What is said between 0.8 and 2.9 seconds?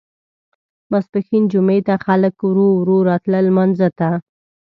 ماسپښین جمعې ته خلک ورو